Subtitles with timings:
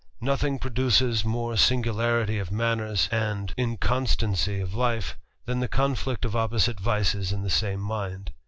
[0.21, 3.71] Nothing produces more singularity of manners, and 202 THE RAMBLER.
[3.73, 8.31] inconstancy of life, than the conflict of opposite vices in the same mind.